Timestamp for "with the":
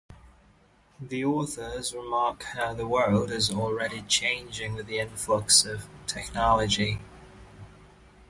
4.73-4.97